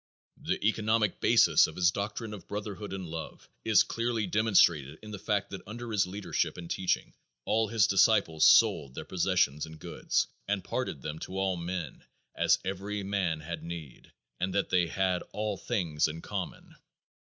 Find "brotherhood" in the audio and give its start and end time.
2.47-2.91